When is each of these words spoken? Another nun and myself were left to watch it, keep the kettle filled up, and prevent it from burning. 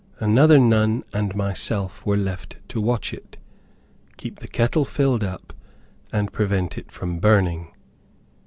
Another 0.19 0.57
nun 0.57 1.03
and 1.13 1.35
myself 1.35 2.03
were 2.07 2.17
left 2.17 2.57
to 2.69 2.81
watch 2.81 3.13
it, 3.13 3.37
keep 4.17 4.39
the 4.39 4.47
kettle 4.47 4.83
filled 4.83 5.23
up, 5.23 5.53
and 6.11 6.33
prevent 6.33 6.75
it 6.75 6.91
from 6.91 7.19
burning. 7.19 7.67